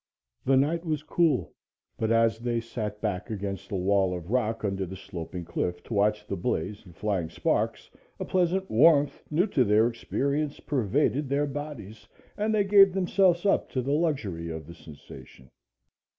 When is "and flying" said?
6.83-7.29